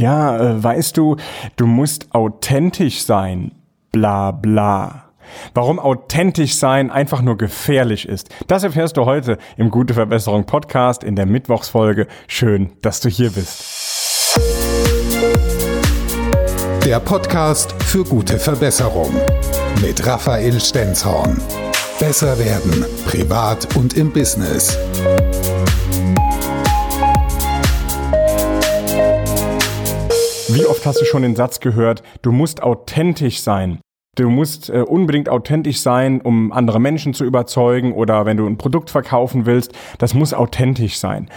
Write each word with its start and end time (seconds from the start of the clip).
Ja, 0.00 0.38
äh, 0.38 0.62
weißt 0.62 0.96
du, 0.96 1.16
du 1.56 1.66
musst 1.66 2.14
authentisch 2.14 3.02
sein. 3.04 3.52
Bla 3.90 4.30
bla. 4.30 5.04
Warum 5.54 5.78
authentisch 5.78 6.56
sein 6.56 6.90
einfach 6.90 7.20
nur 7.20 7.36
gefährlich 7.36 8.08
ist, 8.08 8.28
das 8.46 8.64
erfährst 8.64 8.96
du 8.96 9.04
heute 9.04 9.38
im 9.56 9.70
Gute 9.70 9.94
Verbesserung 9.94 10.44
Podcast 10.44 11.04
in 11.04 11.16
der 11.16 11.26
Mittwochsfolge. 11.26 12.06
Schön, 12.26 12.72
dass 12.80 13.00
du 13.00 13.08
hier 13.08 13.30
bist. 13.30 14.38
Der 16.84 17.00
Podcast 17.00 17.74
für 17.82 18.04
gute 18.04 18.38
Verbesserung 18.38 19.12
mit 19.82 20.06
Raphael 20.06 20.58
Stenzhorn. 20.60 21.36
Besser 22.00 22.38
werden, 22.38 22.86
privat 23.04 23.76
und 23.76 23.94
im 23.94 24.12
Business. 24.12 24.78
Wie 30.50 30.64
oft 30.64 30.86
hast 30.86 30.98
du 30.98 31.04
schon 31.04 31.22
den 31.22 31.36
Satz 31.36 31.60
gehört, 31.60 32.02
du 32.22 32.32
musst 32.32 32.62
authentisch 32.62 33.42
sein? 33.42 33.80
Du 34.16 34.30
musst 34.30 34.70
äh, 34.70 34.80
unbedingt 34.80 35.28
authentisch 35.28 35.80
sein, 35.80 36.22
um 36.22 36.52
andere 36.52 36.80
Menschen 36.80 37.12
zu 37.12 37.24
überzeugen 37.24 37.92
oder 37.92 38.24
wenn 38.24 38.38
du 38.38 38.46
ein 38.46 38.56
Produkt 38.56 38.88
verkaufen 38.88 39.44
willst, 39.44 39.72
das 39.98 40.14
muss 40.14 40.32
authentisch 40.32 40.98
sein. 40.98 41.28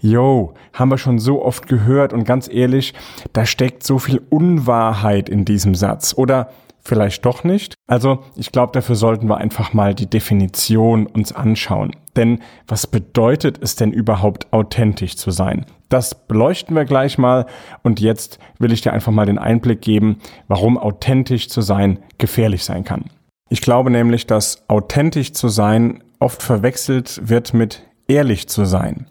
Yo, 0.00 0.52
haben 0.72 0.90
wir 0.90 0.98
schon 0.98 1.20
so 1.20 1.44
oft 1.44 1.68
gehört 1.68 2.12
und 2.12 2.24
ganz 2.24 2.48
ehrlich, 2.52 2.92
da 3.32 3.46
steckt 3.46 3.84
so 3.84 4.00
viel 4.00 4.20
Unwahrheit 4.30 5.28
in 5.28 5.44
diesem 5.44 5.76
Satz. 5.76 6.12
Oder 6.16 6.50
vielleicht 6.86 7.24
doch 7.24 7.44
nicht. 7.44 7.74
Also 7.86 8.24
ich 8.36 8.52
glaube, 8.52 8.72
dafür 8.72 8.96
sollten 8.96 9.28
wir 9.28 9.38
einfach 9.38 9.72
mal 9.72 9.94
die 9.94 10.08
Definition 10.08 11.06
uns 11.06 11.32
anschauen. 11.32 11.92
Denn 12.16 12.40
was 12.66 12.86
bedeutet 12.86 13.58
es 13.62 13.76
denn 13.76 13.92
überhaupt 13.92 14.52
authentisch 14.52 15.16
zu 15.16 15.30
sein? 15.30 15.66
Das 15.88 16.26
beleuchten 16.26 16.74
wir 16.74 16.84
gleich 16.84 17.18
mal 17.18 17.46
und 17.82 18.00
jetzt 18.00 18.38
will 18.58 18.72
ich 18.72 18.80
dir 18.80 18.92
einfach 18.92 19.12
mal 19.12 19.26
den 19.26 19.38
Einblick 19.38 19.82
geben, 19.82 20.18
warum 20.48 20.78
authentisch 20.78 21.48
zu 21.48 21.60
sein 21.60 21.98
gefährlich 22.18 22.64
sein 22.64 22.84
kann. 22.84 23.04
Ich 23.48 23.60
glaube 23.60 23.90
nämlich, 23.90 24.26
dass 24.26 24.68
authentisch 24.68 25.32
zu 25.32 25.48
sein 25.48 26.02
oft 26.18 26.42
verwechselt 26.42 27.20
wird 27.28 27.54
mit 27.54 27.82
ehrlich 28.08 28.48
zu 28.48 28.64
sein. 28.64 29.06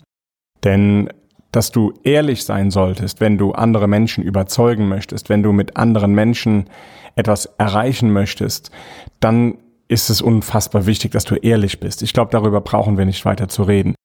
Denn 0.63 1.09
dass 1.55 1.71
du 1.71 1.93
ehrlich 2.03 2.43
sein 2.43 2.69
solltest, 2.69 3.21
wenn 3.21 3.37
du 3.37 3.53
andere 3.53 3.87
Menschen 3.87 4.23
überzeugen 4.25 4.89
möchtest, 4.89 5.29
wenn 5.29 5.41
du 5.41 5.53
mit 5.53 5.77
anderen 5.77 6.13
Menschen 6.13 6.65
etwas 7.15 7.45
erreichen 7.57 8.11
möchtest, 8.11 8.71
dann 9.19 9.57
ist 9.87 10.09
es 10.09 10.21
unfassbar 10.21 10.85
wichtig, 10.85 11.11
dass 11.11 11.25
du 11.25 11.35
ehrlich 11.35 11.79
bist. 11.79 12.01
Ich 12.01 12.13
glaube, 12.13 12.31
darüber 12.31 12.61
brauchen 12.61 12.97
wir 12.97 13.05
nicht 13.05 13.25
weiter 13.25 13.47
zu 13.47 13.63
reden. 13.63 13.95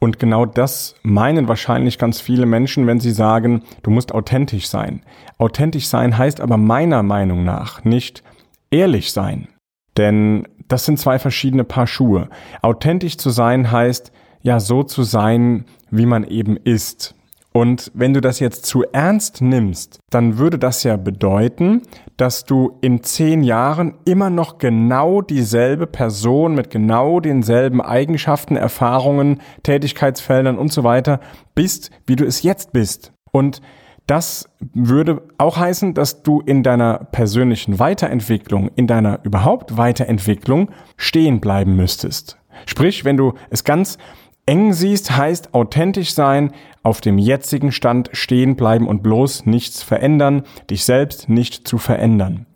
Und 0.00 0.18
genau 0.18 0.44
das 0.44 0.96
meinen 1.02 1.48
wahrscheinlich 1.48 1.98
ganz 1.98 2.20
viele 2.20 2.46
Menschen, 2.46 2.86
wenn 2.86 3.00
sie 3.00 3.12
sagen, 3.12 3.62
du 3.82 3.90
musst 3.90 4.12
authentisch 4.12 4.68
sein. 4.68 5.02
Authentisch 5.38 5.88
sein 5.88 6.18
heißt 6.18 6.40
aber 6.40 6.56
meiner 6.56 7.02
Meinung 7.02 7.44
nach 7.44 7.84
nicht 7.84 8.22
ehrlich 8.70 9.12
sein. 9.12 9.48
Denn 9.96 10.46
das 10.68 10.84
sind 10.84 10.98
zwei 10.98 11.18
verschiedene 11.18 11.64
Paar 11.64 11.86
Schuhe. 11.86 12.28
Authentisch 12.60 13.16
zu 13.16 13.30
sein 13.30 13.70
heißt, 13.70 14.12
ja, 14.42 14.60
so 14.60 14.82
zu 14.82 15.04
sein, 15.04 15.64
wie 15.90 16.06
man 16.06 16.24
eben 16.24 16.56
ist. 16.56 17.14
Und 17.56 17.92
wenn 17.94 18.12
du 18.12 18.20
das 18.20 18.40
jetzt 18.40 18.66
zu 18.66 18.82
ernst 18.82 19.40
nimmst, 19.40 20.00
dann 20.10 20.38
würde 20.38 20.58
das 20.58 20.82
ja 20.82 20.96
bedeuten, 20.96 21.82
dass 22.16 22.44
du 22.44 22.78
in 22.80 23.04
zehn 23.04 23.44
Jahren 23.44 23.94
immer 24.04 24.28
noch 24.28 24.58
genau 24.58 25.22
dieselbe 25.22 25.86
Person 25.86 26.56
mit 26.56 26.70
genau 26.70 27.20
denselben 27.20 27.80
Eigenschaften, 27.80 28.56
Erfahrungen, 28.56 29.40
Tätigkeitsfeldern 29.62 30.58
und 30.58 30.72
so 30.72 30.82
weiter 30.82 31.20
bist, 31.54 31.92
wie 32.08 32.16
du 32.16 32.24
es 32.24 32.42
jetzt 32.42 32.72
bist. 32.72 33.12
Und 33.30 33.60
das 34.08 34.48
würde 34.58 35.22
auch 35.38 35.56
heißen, 35.56 35.94
dass 35.94 36.24
du 36.24 36.40
in 36.40 36.64
deiner 36.64 37.04
persönlichen 37.12 37.78
Weiterentwicklung, 37.78 38.68
in 38.74 38.88
deiner 38.88 39.20
überhaupt 39.22 39.76
Weiterentwicklung 39.76 40.70
stehen 40.96 41.40
bleiben 41.40 41.76
müsstest. 41.76 42.36
Sprich, 42.66 43.04
wenn 43.04 43.16
du 43.16 43.34
es 43.50 43.62
ganz 43.62 43.96
Eng 44.46 44.74
siehst 44.74 45.16
heißt 45.16 45.54
authentisch 45.54 46.12
sein, 46.12 46.52
auf 46.84 47.00
dem 47.00 47.18
jetzigen 47.18 47.72
Stand 47.72 48.10
stehen 48.12 48.54
bleiben 48.54 48.86
und 48.86 49.02
bloß 49.02 49.46
nichts 49.46 49.82
verändern, 49.82 50.44
dich 50.70 50.84
selbst 50.84 51.28
nicht 51.28 51.66
zu 51.66 51.78
verändern. 51.78 52.46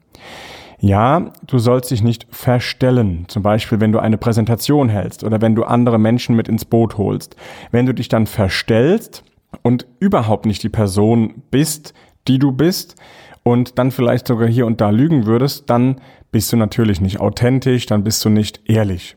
Ja, 0.80 1.32
du 1.46 1.58
sollst 1.58 1.90
dich 1.90 2.04
nicht 2.04 2.28
verstellen, 2.30 3.24
zum 3.26 3.42
Beispiel 3.42 3.80
wenn 3.80 3.90
du 3.90 3.98
eine 3.98 4.18
Präsentation 4.18 4.88
hältst 4.88 5.24
oder 5.24 5.40
wenn 5.40 5.56
du 5.56 5.64
andere 5.64 5.98
Menschen 5.98 6.36
mit 6.36 6.46
ins 6.46 6.64
Boot 6.64 6.98
holst. 6.98 7.34
Wenn 7.72 7.86
du 7.86 7.94
dich 7.94 8.08
dann 8.08 8.26
verstellst 8.26 9.24
und 9.62 9.88
überhaupt 9.98 10.46
nicht 10.46 10.62
die 10.62 10.68
Person 10.68 11.42
bist, 11.50 11.94
die 12.28 12.38
du 12.38 12.52
bist 12.52 12.94
und 13.42 13.78
dann 13.78 13.90
vielleicht 13.90 14.28
sogar 14.28 14.46
hier 14.46 14.66
und 14.66 14.80
da 14.80 14.90
lügen 14.90 15.26
würdest, 15.26 15.68
dann 15.68 15.96
bist 16.30 16.52
du 16.52 16.56
natürlich 16.56 17.00
nicht 17.00 17.18
authentisch, 17.18 17.86
dann 17.86 18.04
bist 18.04 18.24
du 18.24 18.28
nicht 18.28 18.60
ehrlich. 18.66 19.16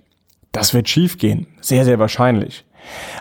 Das 0.52 0.74
wird 0.74 0.90
schiefgehen, 0.90 1.48
sehr, 1.60 1.86
sehr 1.86 2.00
wahrscheinlich. 2.00 2.66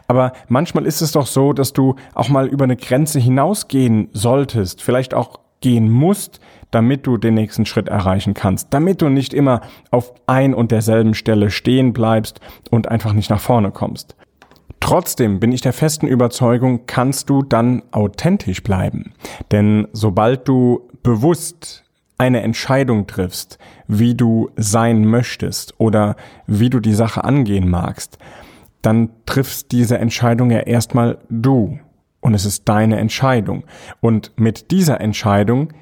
Aber 0.09 0.33
manchmal 0.49 0.87
ist 0.87 1.01
es 1.01 1.13
doch 1.13 1.27
so, 1.27 1.53
dass 1.53 1.73
du 1.73 1.97
auch 2.15 2.29
mal 2.29 2.47
über 2.47 2.65
eine 2.65 2.77
Grenze 2.77 3.19
hinausgehen 3.21 4.09
solltest, 4.13 4.83
vielleicht 4.83 5.15
auch 5.15 5.41
gehen 5.61 5.91
musst, 5.91 6.41
damit 6.71 7.07
du 7.07 7.17
den 7.17 7.35
nächsten 7.35 7.67
Schritt 7.67 7.89
erreichen 7.89 8.35
kannst, 8.35 8.69
damit 8.73 9.03
du 9.03 9.09
nicht 9.09 9.35
immer 9.35 9.61
auf 9.91 10.13
ein 10.27 10.55
und 10.55 10.71
derselben 10.71 11.15
Stelle 11.15 11.51
stehen 11.51 11.93
bleibst 11.93 12.41
und 12.71 12.89
einfach 12.89 13.13
nicht 13.13 13.31
nach 13.31 13.41
vorne 13.41 13.71
kommst. 13.71 14.17
Trotzdem 14.81 15.41
bin 15.41 15.53
ich 15.53 15.61
der 15.61 15.75
festen 15.75 16.07
Überzeugung, 16.07 16.87
kannst 16.87 17.29
du 17.29 17.43
dann 17.43 17.83
authentisch 17.91 18.63
bleiben. 18.63 19.13
Denn 19.53 19.87
sobald 19.93 20.49
du 20.49 20.89
bewusst 21.03 21.85
eine 22.17 22.43
Entscheidung 22.43 23.07
triffst, 23.07 23.59
wie 23.87 24.15
du 24.15 24.51
sein 24.57 25.05
möchtest 25.05 25.75
oder 25.79 26.17
wie 26.47 26.71
du 26.71 26.81
die 26.81 26.95
Sache 26.95 27.25
angehen 27.25 27.69
magst, 27.69 28.19
dann 28.83 29.11
triffst 29.27 29.73
diese 29.73 29.99
Entscheidung 29.99 30.51
ja 30.51 30.61
erstmal 30.61 31.19
du. 31.29 31.79
Und 32.21 32.35
es 32.35 32.45
ist 32.45 32.69
deine 32.69 32.99
Entscheidung. 32.99 33.65
Und 34.01 34.33
mit 34.37 34.71
dieser 34.71 35.01
Entscheidung 35.01 35.73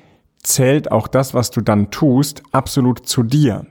zählt 0.43 0.93
auch 0.93 1.09
das, 1.09 1.35
was 1.35 1.51
du 1.51 1.61
dann 1.61 1.91
tust, 1.91 2.43
absolut 2.53 3.07
zu 3.07 3.23
dir. 3.23 3.67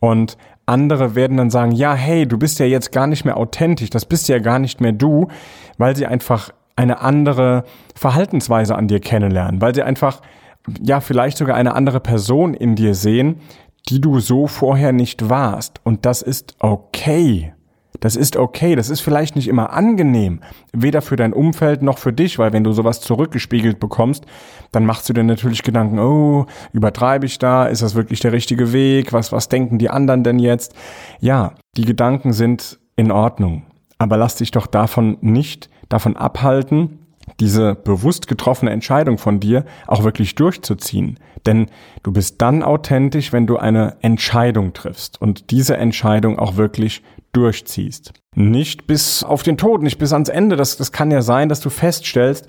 Und 0.00 0.36
andere 0.66 1.14
werden 1.14 1.36
dann 1.36 1.50
sagen, 1.50 1.72
ja, 1.72 1.94
hey, 1.94 2.26
du 2.26 2.38
bist 2.38 2.58
ja 2.58 2.66
jetzt 2.66 2.92
gar 2.92 3.06
nicht 3.06 3.24
mehr 3.24 3.36
authentisch, 3.36 3.90
das 3.90 4.04
bist 4.04 4.28
ja 4.28 4.38
gar 4.38 4.58
nicht 4.58 4.80
mehr 4.80 4.92
du, 4.92 5.28
weil 5.78 5.96
sie 5.96 6.06
einfach 6.06 6.50
eine 6.76 7.00
andere 7.00 7.64
Verhaltensweise 7.94 8.76
an 8.76 8.86
dir 8.86 9.00
kennenlernen, 9.00 9.60
weil 9.60 9.74
sie 9.74 9.82
einfach 9.82 10.20
ja 10.82 11.00
vielleicht 11.00 11.38
sogar 11.38 11.56
eine 11.56 11.74
andere 11.74 12.00
Person 12.00 12.54
in 12.54 12.76
dir 12.76 12.94
sehen, 12.94 13.40
die 13.88 14.00
du 14.00 14.20
so 14.20 14.46
vorher 14.46 14.92
nicht 14.92 15.28
warst. 15.28 15.80
Und 15.84 16.04
das 16.04 16.22
ist 16.22 16.54
okay. 16.58 17.52
Das 18.00 18.14
ist 18.14 18.36
okay, 18.36 18.76
das 18.76 18.90
ist 18.90 19.00
vielleicht 19.00 19.34
nicht 19.34 19.48
immer 19.48 19.72
angenehm, 19.72 20.40
weder 20.72 21.02
für 21.02 21.16
dein 21.16 21.32
Umfeld 21.32 21.82
noch 21.82 21.98
für 21.98 22.12
dich, 22.12 22.38
weil 22.38 22.52
wenn 22.52 22.62
du 22.62 22.72
sowas 22.72 23.00
zurückgespiegelt 23.00 23.80
bekommst, 23.80 24.24
dann 24.70 24.86
machst 24.86 25.08
du 25.08 25.12
dir 25.12 25.24
natürlich 25.24 25.62
Gedanken, 25.62 25.98
oh, 25.98 26.46
übertreibe 26.72 27.26
ich 27.26 27.38
da, 27.38 27.66
ist 27.66 27.82
das 27.82 27.94
wirklich 27.94 28.20
der 28.20 28.32
richtige 28.32 28.72
Weg, 28.72 29.12
was, 29.12 29.32
was 29.32 29.48
denken 29.48 29.78
die 29.78 29.90
anderen 29.90 30.22
denn 30.22 30.38
jetzt? 30.38 30.74
Ja, 31.20 31.54
die 31.76 31.86
Gedanken 31.86 32.32
sind 32.32 32.78
in 32.94 33.10
Ordnung, 33.10 33.64
aber 33.98 34.16
lass 34.16 34.36
dich 34.36 34.52
doch 34.52 34.66
davon 34.66 35.18
nicht 35.20 35.68
davon 35.88 36.16
abhalten, 36.16 37.00
diese 37.40 37.74
bewusst 37.74 38.28
getroffene 38.28 38.70
Entscheidung 38.70 39.18
von 39.18 39.40
dir 39.40 39.64
auch 39.86 40.04
wirklich 40.04 40.34
durchzuziehen. 40.34 41.18
Denn 41.46 41.66
du 42.02 42.12
bist 42.12 42.40
dann 42.42 42.62
authentisch, 42.62 43.32
wenn 43.32 43.46
du 43.46 43.56
eine 43.56 43.96
Entscheidung 44.00 44.72
triffst 44.72 45.20
und 45.20 45.50
diese 45.50 45.76
Entscheidung 45.76 46.38
auch 46.38 46.56
wirklich 46.56 47.02
durchziehst. 47.38 48.12
Nicht 48.34 48.86
bis 48.86 49.24
auf 49.24 49.42
den 49.42 49.56
Tod, 49.56 49.82
nicht 49.82 49.98
bis 49.98 50.12
ans 50.12 50.28
Ende. 50.28 50.56
Das, 50.56 50.76
das 50.76 50.92
kann 50.92 51.10
ja 51.10 51.22
sein, 51.22 51.48
dass 51.48 51.60
du 51.60 51.70
feststellst, 51.70 52.46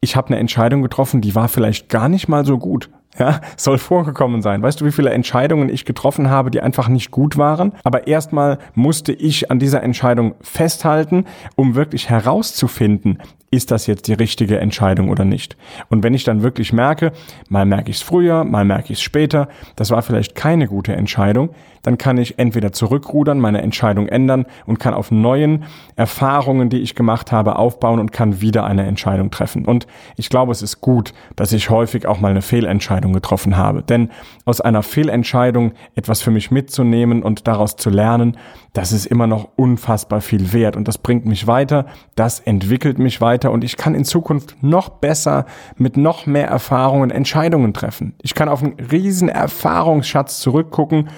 ich 0.00 0.16
habe 0.16 0.28
eine 0.28 0.38
Entscheidung 0.38 0.82
getroffen, 0.82 1.20
die 1.20 1.34
war 1.34 1.48
vielleicht 1.48 1.88
gar 1.88 2.08
nicht 2.08 2.28
mal 2.28 2.44
so 2.44 2.58
gut. 2.58 2.90
Ja, 3.18 3.40
soll 3.56 3.78
vorgekommen 3.78 4.42
sein. 4.42 4.62
Weißt 4.62 4.80
du, 4.80 4.84
wie 4.84 4.92
viele 4.92 5.10
Entscheidungen 5.10 5.68
ich 5.68 5.84
getroffen 5.84 6.30
habe, 6.30 6.50
die 6.50 6.60
einfach 6.60 6.88
nicht 6.88 7.10
gut 7.10 7.36
waren? 7.36 7.72
Aber 7.82 8.06
erstmal 8.06 8.58
musste 8.74 9.12
ich 9.12 9.50
an 9.50 9.58
dieser 9.58 9.82
Entscheidung 9.82 10.34
festhalten, 10.40 11.24
um 11.56 11.74
wirklich 11.74 12.08
herauszufinden, 12.08 13.18
ist 13.50 13.70
das 13.70 13.86
jetzt 13.86 14.08
die 14.08 14.12
richtige 14.12 14.58
Entscheidung 14.58 15.08
oder 15.08 15.24
nicht. 15.24 15.56
Und 15.88 16.02
wenn 16.02 16.14
ich 16.14 16.24
dann 16.24 16.42
wirklich 16.42 16.72
merke, 16.72 17.12
mal 17.48 17.64
merke 17.64 17.90
ich 17.90 17.96
es 17.96 18.02
früher, 18.02 18.44
mal 18.44 18.64
merke 18.64 18.92
ich 18.92 18.98
es 18.98 19.02
später, 19.02 19.48
das 19.76 19.90
war 19.90 20.02
vielleicht 20.02 20.34
keine 20.34 20.66
gute 20.66 20.94
Entscheidung, 20.94 21.50
dann 21.82 21.96
kann 21.96 22.18
ich 22.18 22.38
entweder 22.38 22.72
zurückrudern, 22.72 23.38
meine 23.38 23.62
Entscheidung 23.62 24.08
ändern 24.08 24.44
und 24.66 24.78
kann 24.78 24.92
auf 24.92 25.10
neuen 25.10 25.64
Erfahrungen, 25.96 26.68
die 26.68 26.80
ich 26.80 26.94
gemacht 26.94 27.32
habe, 27.32 27.56
aufbauen 27.56 28.00
und 28.00 28.12
kann 28.12 28.42
wieder 28.42 28.64
eine 28.64 28.86
Entscheidung 28.86 29.30
treffen. 29.30 29.64
Und 29.64 29.86
ich 30.16 30.28
glaube, 30.28 30.52
es 30.52 30.60
ist 30.60 30.82
gut, 30.82 31.14
dass 31.36 31.52
ich 31.52 31.70
häufig 31.70 32.06
auch 32.06 32.20
mal 32.20 32.30
eine 32.30 32.42
Fehlentscheidung 32.42 33.14
getroffen 33.14 33.56
habe. 33.56 33.82
Denn 33.82 34.10
aus 34.44 34.60
einer 34.60 34.82
Fehlentscheidung 34.82 35.72
etwas 35.94 36.20
für 36.20 36.30
mich 36.30 36.50
mitzunehmen 36.50 37.22
und 37.22 37.48
daraus 37.48 37.76
zu 37.76 37.88
lernen, 37.88 38.36
das 38.74 38.92
ist 38.92 39.06
immer 39.06 39.26
noch 39.26 39.48
unfassbar 39.56 40.20
viel 40.20 40.52
wert 40.52 40.76
und 40.76 40.88
das 40.88 40.98
bringt 40.98 41.24
mich 41.24 41.46
weiter, 41.46 41.86
das 42.16 42.40
entwickelt 42.40 42.98
mich 42.98 43.20
weiter 43.20 43.37
weiter 43.38 43.52
und 43.52 43.62
ich 43.62 43.76
kann 43.76 43.94
in 43.94 44.04
Zukunft 44.04 44.56
noch 44.62 44.88
besser 44.88 45.46
mit 45.76 45.96
noch 45.96 46.26
mehr 46.26 46.48
Erfahrungen 46.48 47.10
Entscheidungen 47.10 47.72
treffen. 47.72 48.14
Ich 48.20 48.34
kann 48.34 48.48
auf 48.48 48.62
einen 48.62 48.74
riesen 48.90 49.28
Erfahrungsschatz 49.28 50.40
zurückgucken, 50.40 51.08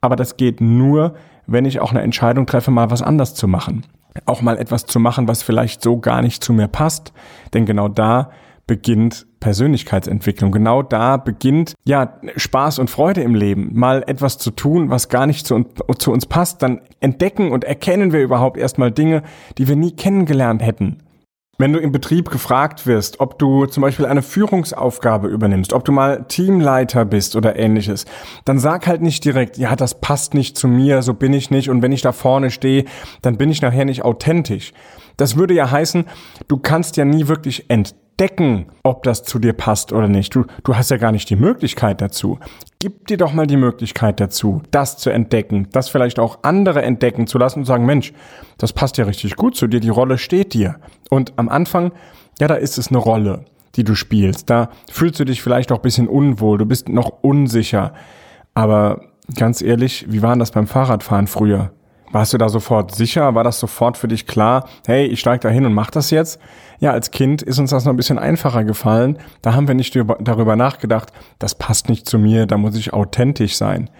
aber 0.00 0.16
das 0.16 0.36
geht 0.36 0.60
nur, 0.60 1.14
wenn 1.46 1.64
ich 1.64 1.78
auch 1.78 1.92
eine 1.92 2.02
Entscheidung 2.02 2.46
treffe, 2.46 2.72
mal 2.72 2.90
was 2.90 3.02
anders 3.02 3.34
zu 3.34 3.46
machen. 3.46 3.86
Auch 4.26 4.42
mal 4.42 4.58
etwas 4.58 4.86
zu 4.86 4.98
machen, 4.98 5.28
was 5.28 5.44
vielleicht 5.44 5.82
so 5.82 5.98
gar 5.98 6.22
nicht 6.22 6.42
zu 6.42 6.52
mir 6.52 6.66
passt. 6.66 7.12
Denn 7.54 7.66
genau 7.66 7.86
da 7.86 8.30
beginnt 8.66 9.26
Persönlichkeitsentwicklung. 9.38 10.50
Genau 10.50 10.82
da 10.82 11.16
beginnt 11.16 11.74
ja 11.84 12.14
Spaß 12.36 12.80
und 12.80 12.90
Freude 12.90 13.22
im 13.22 13.36
Leben. 13.36 13.70
Mal 13.72 14.02
etwas 14.06 14.38
zu 14.38 14.50
tun, 14.50 14.90
was 14.90 15.08
gar 15.08 15.26
nicht 15.26 15.46
zu, 15.46 15.64
zu 15.98 16.12
uns 16.12 16.26
passt, 16.26 16.62
dann 16.62 16.80
entdecken 16.98 17.52
und 17.52 17.62
erkennen 17.62 18.12
wir 18.12 18.20
überhaupt 18.20 18.56
erstmal 18.56 18.90
Dinge, 18.90 19.22
die 19.58 19.68
wir 19.68 19.76
nie 19.76 19.92
kennengelernt 19.92 20.62
hätten. 20.62 20.98
Wenn 21.60 21.74
du 21.74 21.78
im 21.78 21.92
Betrieb 21.92 22.30
gefragt 22.30 22.86
wirst, 22.86 23.20
ob 23.20 23.38
du 23.38 23.66
zum 23.66 23.82
Beispiel 23.82 24.06
eine 24.06 24.22
Führungsaufgabe 24.22 25.28
übernimmst, 25.28 25.74
ob 25.74 25.84
du 25.84 25.92
mal 25.92 26.24
Teamleiter 26.26 27.04
bist 27.04 27.36
oder 27.36 27.54
ähnliches, 27.56 28.06
dann 28.46 28.58
sag 28.58 28.86
halt 28.86 29.02
nicht 29.02 29.26
direkt, 29.26 29.58
ja, 29.58 29.76
das 29.76 30.00
passt 30.00 30.32
nicht 30.32 30.56
zu 30.56 30.68
mir, 30.68 31.02
so 31.02 31.12
bin 31.12 31.34
ich 31.34 31.50
nicht 31.50 31.68
und 31.68 31.82
wenn 31.82 31.92
ich 31.92 32.00
da 32.00 32.12
vorne 32.12 32.50
stehe, 32.50 32.86
dann 33.20 33.36
bin 33.36 33.50
ich 33.50 33.60
nachher 33.60 33.84
nicht 33.84 34.06
authentisch. 34.06 34.72
Das 35.18 35.36
würde 35.36 35.52
ja 35.52 35.70
heißen, 35.70 36.06
du 36.48 36.56
kannst 36.56 36.96
ja 36.96 37.04
nie 37.04 37.28
wirklich 37.28 37.68
entdecken, 38.20 38.66
ob 38.82 39.02
das 39.02 39.22
zu 39.22 39.38
dir 39.38 39.54
passt 39.54 39.94
oder 39.94 40.06
nicht. 40.06 40.34
Du, 40.34 40.44
du 40.62 40.76
hast 40.76 40.90
ja 40.90 40.98
gar 40.98 41.10
nicht 41.10 41.30
die 41.30 41.36
Möglichkeit 41.36 42.02
dazu. 42.02 42.38
Gib 42.78 43.06
dir 43.06 43.16
doch 43.16 43.32
mal 43.32 43.46
die 43.46 43.56
Möglichkeit 43.56 44.20
dazu, 44.20 44.60
das 44.70 44.98
zu 44.98 45.08
entdecken, 45.08 45.68
das 45.72 45.88
vielleicht 45.88 46.18
auch 46.18 46.40
andere 46.42 46.82
entdecken 46.82 47.26
zu 47.26 47.38
lassen 47.38 47.60
und 47.60 47.64
sagen, 47.64 47.86
Mensch, 47.86 48.12
das 48.58 48.74
passt 48.74 48.98
ja 48.98 49.06
richtig 49.06 49.36
gut 49.36 49.56
zu 49.56 49.68
dir, 49.68 49.80
die 49.80 49.88
Rolle 49.88 50.18
steht 50.18 50.52
dir. 50.52 50.76
Und 51.08 51.32
am 51.36 51.48
Anfang, 51.48 51.92
ja, 52.38 52.46
da 52.46 52.56
ist 52.56 52.76
es 52.76 52.88
eine 52.88 52.98
Rolle, 52.98 53.46
die 53.76 53.84
du 53.84 53.94
spielst. 53.94 54.50
Da 54.50 54.68
fühlst 54.92 55.18
du 55.18 55.24
dich 55.24 55.40
vielleicht 55.40 55.72
auch 55.72 55.78
ein 55.78 55.82
bisschen 55.82 56.06
unwohl, 56.06 56.58
du 56.58 56.66
bist 56.66 56.90
noch 56.90 57.22
unsicher. 57.22 57.94
Aber 58.52 59.00
ganz 59.34 59.62
ehrlich, 59.62 60.04
wie 60.10 60.20
war 60.20 60.36
das 60.36 60.50
beim 60.50 60.66
Fahrradfahren 60.66 61.26
früher? 61.26 61.70
Warst 62.12 62.32
du 62.32 62.38
da 62.38 62.48
sofort 62.48 62.92
sicher? 62.92 63.34
War 63.36 63.44
das 63.44 63.60
sofort 63.60 63.96
für 63.96 64.08
dich 64.08 64.26
klar? 64.26 64.68
Hey, 64.84 65.06
ich 65.06 65.20
steige 65.20 65.40
da 65.40 65.48
hin 65.48 65.64
und 65.64 65.74
mach 65.74 65.92
das 65.92 66.10
jetzt? 66.10 66.40
Ja, 66.80 66.90
als 66.90 67.12
Kind 67.12 67.40
ist 67.40 67.60
uns 67.60 67.70
das 67.70 67.84
noch 67.84 67.92
ein 67.92 67.96
bisschen 67.96 68.18
einfacher 68.18 68.64
gefallen. 68.64 69.18
Da 69.42 69.54
haben 69.54 69.68
wir 69.68 69.76
nicht 69.76 69.94
darüber 69.94 70.56
nachgedacht, 70.56 71.12
das 71.38 71.54
passt 71.54 71.88
nicht 71.88 72.08
zu 72.08 72.18
mir, 72.18 72.46
da 72.46 72.56
muss 72.56 72.74
ich 72.74 72.92
authentisch 72.92 73.56
sein. 73.56 73.90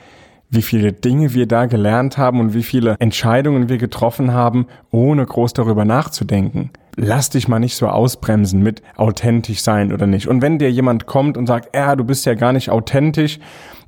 Wie 0.49 0.63
viele 0.63 0.93
Dinge 0.93 1.35
wir 1.35 1.47
da 1.47 1.67
gelernt 1.67 2.19
haben 2.19 2.41
und 2.41 2.53
wie 2.53 2.65
viele 2.65 2.97
Entscheidungen 2.99 3.69
wir 3.69 3.79
getroffen 3.79 4.33
haben, 4.33 4.67
ohne 4.91 5.25
groß 5.25 5.53
darüber 5.53 5.85
nachzudenken. 5.85 6.71
Lass 6.97 7.31
dich 7.31 7.47
mal 7.47 7.61
nicht 7.61 7.77
so 7.77 7.87
ausbremsen 7.87 8.61
mit 8.61 8.83
authentisch 8.97 9.63
sein 9.63 9.93
oder 9.93 10.09
nicht. 10.09 10.27
Und 10.27 10.43
wenn 10.43 10.59
dir 10.59 10.73
jemand 10.73 11.07
kommt 11.07 11.37
und 11.37 11.47
sagt, 11.47 11.77
ja, 11.77 11.95
du 11.95 12.03
bist 12.03 12.27
ja 12.27 12.35
gar 12.35 12.53
nicht 12.53 12.71
authentisch, 12.71 13.39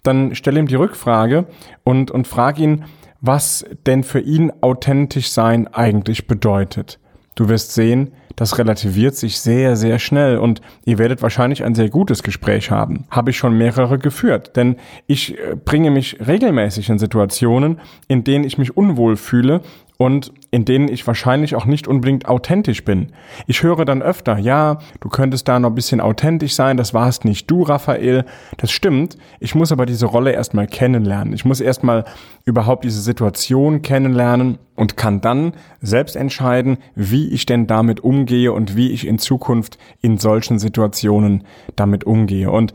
dann 0.05 0.37
stell 0.37 0.57
ihm 0.57 0.69
die 0.69 0.77
Rückfrage 0.77 1.47
und, 1.83 2.13
und 2.13 2.29
frag 2.29 2.61
ihn, 2.61 2.85
was 3.23 3.65
denn 3.87 4.03
für 4.03 4.21
ihn 4.21 4.53
authentisch 4.61 5.31
sein 5.31 5.69
eigentlich 5.69 6.27
bedeutet. 6.27 6.99
Du 7.35 7.49
wirst 7.49 7.73
sehen, 7.73 8.11
das 8.37 8.59
relativiert 8.59 9.15
sich 9.15 9.41
sehr, 9.41 9.77
sehr 9.77 9.99
schnell 9.99 10.39
und 10.39 10.61
ihr 10.85 10.99
werdet 10.99 11.23
wahrscheinlich 11.23 11.65
ein 11.65 11.75
sehr 11.75 11.89
gutes 11.89 12.23
Gespräch 12.23 12.71
haben. 12.71 13.07
Habe 13.11 13.31
ich 13.31 13.39
schon 13.39 13.57
mehrere 13.57 13.99
geführt, 13.99 14.57
denn 14.57 14.77
ich 15.07 15.39
äh, 15.39 15.55
bringe 15.55 15.91
mich 15.91 16.19
regelmäßig 16.27 16.89
in 16.89 16.99
Situationen, 16.99 17.81
in 18.09 18.25
denen 18.25 18.45
ich 18.45 18.59
mich 18.59 18.77
unwohl 18.77 19.17
fühle 19.17 19.63
und 20.03 20.33
in 20.51 20.65
denen 20.65 20.89
ich 20.89 21.07
wahrscheinlich 21.07 21.55
auch 21.55 21.65
nicht 21.65 21.87
unbedingt 21.87 22.27
authentisch 22.27 22.85
bin. 22.85 23.13
Ich 23.47 23.63
höre 23.63 23.85
dann 23.85 24.03
öfter, 24.03 24.37
ja, 24.37 24.79
du 24.99 25.09
könntest 25.09 25.47
da 25.47 25.61
noch 25.61 25.69
ein 25.69 25.77
bisschen 25.77 26.01
authentisch 26.01 26.55
sein, 26.55 26.77
das 26.77 26.93
warst 26.93 27.25
nicht 27.25 27.49
du, 27.49 27.63
Raphael. 27.63 28.25
Das 28.57 28.73
stimmt. 28.73 29.17
Ich 29.39 29.55
muss 29.55 29.71
aber 29.71 29.87
diese 29.87 30.07
Rolle 30.07 30.33
erstmal 30.33 30.67
kennenlernen. 30.67 31.33
Ich 31.35 31.45
muss 31.45 31.61
erstmal 31.61 32.05
überhaupt 32.45 32.83
diese 32.83 33.01
Situation 33.01 33.83
kennenlernen 33.83 34.59
und 34.75 34.97
kann 34.97 35.21
dann 35.21 35.53
selbst 35.81 36.17
entscheiden, 36.17 36.79
wie 36.97 37.29
ich 37.29 37.47
denn 37.47 37.69
damit 37.69 38.01
umgehe 38.01 38.53
und 38.53 38.75
wie 38.75 38.91
ich 38.91 39.07
in 39.07 39.21
Zukunft 39.21 39.79
in 40.01 40.19
solchen 40.19 40.59
Situationen 40.59 41.45
damit 41.77 42.03
umgehe. 42.03 42.51
Und 42.51 42.73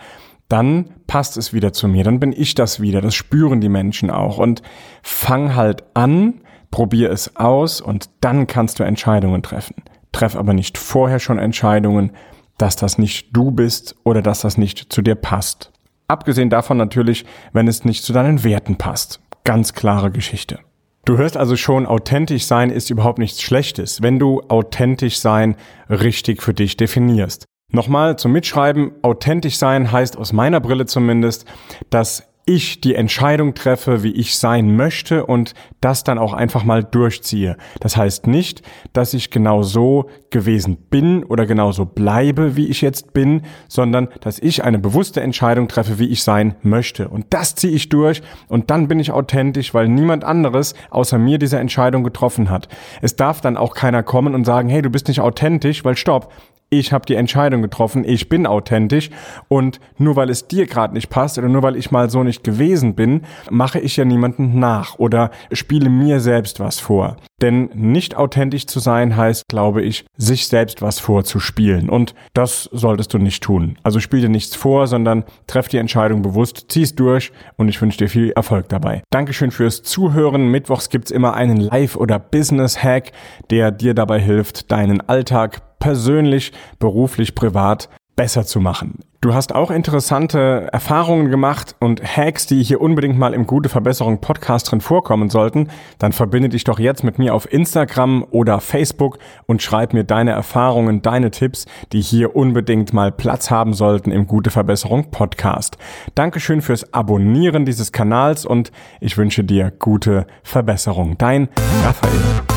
dann 0.47 0.91
passt 1.07 1.35
es 1.35 1.51
wieder 1.51 1.73
zu 1.73 1.89
mir, 1.89 2.05
dann 2.05 2.21
bin 2.21 2.31
ich 2.31 2.55
das 2.55 2.79
wieder, 2.79 3.01
das 3.01 3.15
spüren 3.15 3.59
die 3.59 3.67
Menschen 3.67 4.09
auch 4.09 4.37
und 4.37 4.61
fang 5.03 5.55
halt 5.55 5.83
an, 5.93 6.35
probier 6.71 7.11
es 7.11 7.35
aus 7.35 7.81
und 7.81 8.09
dann 8.21 8.47
kannst 8.47 8.79
du 8.79 8.83
Entscheidungen 8.83 9.41
treffen. 9.41 9.75
Treff 10.11 10.35
aber 10.35 10.53
nicht 10.53 10.77
vorher 10.77 11.19
schon 11.19 11.39
Entscheidungen, 11.39 12.11
dass 12.57 12.75
das 12.75 12.97
nicht 12.97 13.35
du 13.35 13.51
bist 13.51 13.95
oder 14.03 14.21
dass 14.21 14.41
das 14.41 14.57
nicht 14.57 14.91
zu 14.91 15.01
dir 15.01 15.15
passt. 15.15 15.71
Abgesehen 16.07 16.49
davon 16.49 16.77
natürlich, 16.77 17.25
wenn 17.53 17.67
es 17.67 17.85
nicht 17.85 18.03
zu 18.03 18.13
deinen 18.13 18.43
Werten 18.43 18.77
passt. 18.77 19.19
Ganz 19.43 19.73
klare 19.73 20.11
Geschichte. 20.11 20.59
Du 21.05 21.17
hörst 21.17 21.37
also 21.37 21.55
schon, 21.55 21.85
authentisch 21.85 22.45
sein 22.45 22.69
ist 22.69 22.89
überhaupt 22.89 23.19
nichts 23.19 23.41
Schlechtes, 23.41 24.01
wenn 24.01 24.19
du 24.19 24.41
authentisch 24.49 25.19
sein 25.19 25.55
richtig 25.89 26.43
für 26.43 26.53
dich 26.53 26.75
definierst. 26.75 27.45
Nochmal 27.71 28.17
zum 28.17 28.31
Mitschreiben, 28.31 28.91
authentisch 29.01 29.57
sein 29.57 29.91
heißt 29.91 30.17
aus 30.17 30.33
meiner 30.33 30.59
Brille 30.59 30.85
zumindest, 30.85 31.45
dass 31.89 32.27
ich 32.47 32.81
die 32.81 32.95
Entscheidung 32.95 33.53
treffe, 33.53 34.03
wie 34.03 34.13
ich 34.13 34.37
sein 34.37 34.75
möchte 34.75 35.25
und 35.25 35.53
das 35.81 36.03
dann 36.03 36.17
auch 36.17 36.33
einfach 36.33 36.63
mal 36.63 36.83
durchziehe. 36.83 37.57
Das 37.81 37.97
heißt 37.97 38.25
nicht, 38.25 38.63
dass 38.93 39.13
ich 39.13 39.29
genau 39.29 39.63
so 39.63 40.09
gewesen 40.29 40.77
bin 40.89 41.23
oder 41.25 41.45
genau 41.45 41.73
so 41.73 41.85
bleibe, 41.85 42.55
wie 42.55 42.67
ich 42.67 42.81
jetzt 42.81 43.13
bin, 43.13 43.41
sondern 43.67 44.07
dass 44.21 44.39
ich 44.39 44.63
eine 44.63 44.79
bewusste 44.79 45.21
Entscheidung 45.21 45.67
treffe, 45.67 45.99
wie 45.99 46.07
ich 46.07 46.23
sein 46.23 46.55
möchte. 46.63 47.09
Und 47.09 47.25
das 47.31 47.55
ziehe 47.55 47.73
ich 47.73 47.89
durch 47.89 48.21
und 48.47 48.71
dann 48.71 48.87
bin 48.87 48.99
ich 48.99 49.11
authentisch, 49.11 49.73
weil 49.73 49.89
niemand 49.89 50.23
anderes 50.23 50.73
außer 50.89 51.17
mir 51.17 51.39
diese 51.39 51.59
Entscheidung 51.59 52.03
getroffen 52.03 52.49
hat. 52.49 52.69
Es 53.01 53.17
darf 53.17 53.41
dann 53.41 53.57
auch 53.57 53.75
keiner 53.75 54.03
kommen 54.03 54.33
und 54.33 54.45
sagen, 54.45 54.69
hey, 54.69 54.81
du 54.81 54.89
bist 54.89 55.09
nicht 55.09 55.19
authentisch, 55.19 55.83
weil 55.83 55.97
stopp, 55.97 56.31
ich 56.69 56.91
habe 56.91 57.05
die 57.05 57.15
Entscheidung 57.15 57.61
getroffen, 57.61 58.03
ich 58.03 58.29
bin 58.29 58.45
authentisch 58.45 59.09
und 59.47 59.79
nur 59.97 60.15
weil 60.15 60.29
es 60.29 60.47
dir 60.47 60.65
gerade 60.65 60.93
nicht 60.93 61.09
passt 61.09 61.37
oder 61.37 61.47
nur 61.47 61.63
weil 61.63 61.75
ich 61.75 61.91
mal 61.91 62.09
so 62.09 62.23
nicht 62.23 62.43
gewesen 62.43 62.95
bin, 62.95 63.21
mache 63.49 63.79
ich 63.79 63.97
ja 63.97 64.05
niemanden 64.05 64.59
nach 64.59 64.99
oder 64.99 65.31
spiele 65.51 65.89
mir 65.89 66.19
selbst 66.19 66.59
was 66.59 66.79
vor. 66.79 67.17
Denn 67.41 67.69
nicht 67.75 68.17
authentisch 68.17 68.65
zu 68.65 68.79
sein 68.79 69.15
heißt, 69.15 69.43
glaube 69.47 69.83
ich, 69.83 70.05
sich 70.17 70.47
selbst 70.47 70.81
was 70.81 70.99
vorzuspielen 70.99 71.87
und 71.89 72.15
das 72.33 72.63
solltest 72.71 73.13
du 73.13 73.19
nicht 73.19 73.43
tun. 73.43 73.77
Also 73.83 73.99
spiel 73.99 74.21
dir 74.21 74.29
nichts 74.29 74.55
vor, 74.55 74.87
sondern 74.87 75.23
treff 75.45 75.67
die 75.67 75.77
Entscheidung 75.77 76.23
bewusst, 76.23 76.65
zieh's 76.69 76.95
durch 76.95 77.31
und 77.55 77.69
ich 77.69 77.81
wünsche 77.81 77.99
dir 77.99 78.09
viel 78.09 78.31
Erfolg 78.31 78.69
dabei. 78.69 79.03
Dankeschön 79.11 79.51
fürs 79.51 79.83
Zuhören. 79.83 80.49
Mittwochs 80.49 80.89
gibt's 80.89 81.11
immer 81.11 81.35
einen 81.35 81.57
Live- 81.57 81.95
oder 81.95 82.17
Business-Hack, 82.17 83.11
der 83.51 83.71
dir 83.71 83.93
dabei 83.93 84.19
hilft, 84.19 84.71
deinen 84.71 85.07
Alltag 85.07 85.61
persönlich, 85.79 86.51
beruflich, 86.79 87.35
privat 87.35 87.89
besser 88.17 88.45
zu 88.45 88.59
machen. 88.59 88.99
Du 89.21 89.33
hast 89.33 89.55
auch 89.55 89.71
interessante 89.71 90.69
Erfahrungen 90.71 91.31
gemacht 91.31 91.75
und 91.79 92.03
Hacks, 92.03 92.45
die 92.45 92.61
hier 92.61 92.81
unbedingt 92.81 93.17
mal 93.17 93.33
im 93.33 93.47
Gute 93.47 93.67
Verbesserung 93.67 94.21
Podcast 94.21 94.71
drin 94.71 94.81
vorkommen 94.81 95.29
sollten, 95.29 95.69
dann 95.97 96.13
verbinde 96.13 96.49
dich 96.49 96.63
doch 96.63 96.77
jetzt 96.77 97.03
mit 97.03 97.17
mir 97.17 97.33
auf 97.33 97.51
Instagram 97.51 98.25
oder 98.29 98.59
Facebook 98.59 99.17
und 99.47 99.61
schreib 99.61 99.93
mir 99.93 100.03
deine 100.03 100.31
Erfahrungen, 100.31 101.01
deine 101.01 101.31
Tipps, 101.31 101.65
die 101.93 102.01
hier 102.01 102.35
unbedingt 102.35 102.93
mal 102.93 103.11
Platz 103.11 103.49
haben 103.49 103.73
sollten 103.73 104.11
im 104.11 104.27
Gute 104.27 104.51
Verbesserung 104.51 105.09
Podcast. 105.09 105.77
Dankeschön 106.13 106.61
fürs 106.61 106.93
Abonnieren 106.93 107.65
dieses 107.65 107.91
Kanals 107.91 108.45
und 108.45 108.71
ich 109.01 109.17
wünsche 109.17 109.43
dir 109.43 109.71
gute 109.71 110.27
Verbesserung. 110.43 111.17
Dein 111.17 111.49
Raphael. 111.83 112.56